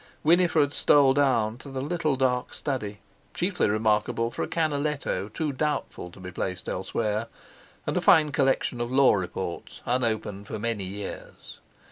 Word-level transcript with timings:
Winifred 0.23 0.73
stole 0.73 1.13
down 1.13 1.59
to 1.59 1.69
the 1.69 1.79
little 1.79 2.15
dark 2.15 2.55
study, 2.55 3.01
chiefly 3.35 3.69
remarkable 3.69 4.31
for 4.31 4.41
a 4.41 4.47
Canaletto 4.47 5.29
too 5.31 5.53
doubtful 5.53 6.09
to 6.09 6.19
be 6.19 6.31
placed 6.31 6.67
elsewhere, 6.67 7.27
and 7.85 7.95
a 7.95 8.01
fine 8.01 8.31
collection 8.31 8.81
of 8.81 8.91
Law 8.91 9.13
Reports 9.13 9.81
unopened 9.85 10.47
for 10.47 10.57
many 10.57 10.85
years. 10.85 11.59